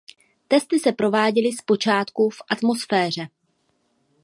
[0.47, 3.27] Testy se prováděli zpočátku v atmosféře.